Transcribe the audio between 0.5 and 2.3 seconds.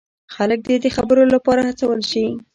دې د خبرو لپاره هڅول شي.